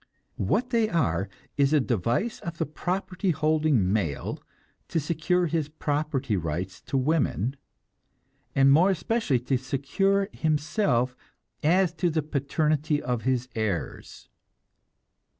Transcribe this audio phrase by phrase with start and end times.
[0.41, 4.39] What they are is a device of the property holding male
[4.87, 7.55] to secure his property rights to women,
[8.55, 11.15] and more especially to secure himself
[11.61, 14.27] as to the paternity of his heirs.